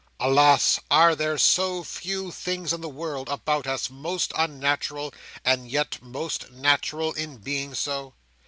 [0.19, 0.79] Alas!
[0.89, 5.13] are there so few things in the world, about us, most unnatural,
[5.45, 8.15] and yet most natural in being so?